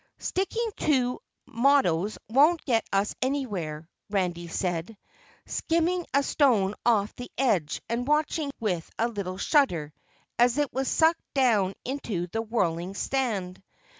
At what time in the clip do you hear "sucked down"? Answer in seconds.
10.87-11.75